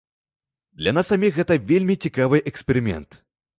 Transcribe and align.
Для 0.83 0.93
нас 0.99 1.11
саміх 1.13 1.31
гэта 1.37 1.59
вельмі 1.73 1.99
цікавы 2.07 2.43
эксперымент. 2.55 3.23